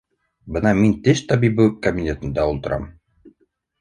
Бына 0.55 0.71
мин 0.79 0.95
теш 1.09 1.21
табибы 1.33 1.67
кабинетында 1.85 2.47
ултырам. 2.55 2.93